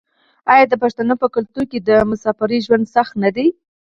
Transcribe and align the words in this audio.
آیا 0.51 0.65
د 0.69 0.73
پښتنو 0.83 1.13
په 1.21 1.27
کلتور 1.35 1.63
کې 1.71 1.79
د 1.81 1.89
مسافرۍ 2.11 2.59
ژوند 2.65 2.85
سخت 2.95 3.13
نه 3.23 3.29
دی؟ 3.35 3.47